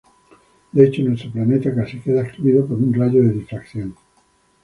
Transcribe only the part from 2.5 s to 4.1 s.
por un rayo de difracción.